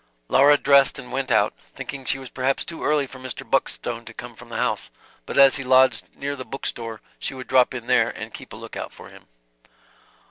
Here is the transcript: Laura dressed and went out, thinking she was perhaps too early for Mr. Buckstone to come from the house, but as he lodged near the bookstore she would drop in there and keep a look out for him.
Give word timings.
Laura 0.29 0.57
dressed 0.57 0.97
and 0.97 1.11
went 1.11 1.29
out, 1.29 1.53
thinking 1.75 2.03
she 2.03 2.17
was 2.17 2.31
perhaps 2.31 2.65
too 2.65 2.83
early 2.83 3.05
for 3.05 3.19
Mr. 3.19 3.47
Buckstone 3.47 4.03
to 4.05 4.15
come 4.15 4.35
from 4.35 4.49
the 4.49 4.57
house, 4.57 4.89
but 5.27 5.37
as 5.37 5.57
he 5.57 5.63
lodged 5.63 6.07
near 6.15 6.35
the 6.35 6.43
bookstore 6.43 7.01
she 7.19 7.35
would 7.35 7.45
drop 7.47 7.71
in 7.71 7.85
there 7.85 8.09
and 8.09 8.33
keep 8.33 8.51
a 8.51 8.55
look 8.55 8.75
out 8.75 8.91
for 8.91 9.09
him. 9.09 9.27